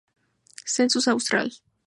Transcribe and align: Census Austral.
Census 0.65 1.05
Austral. 1.07 1.51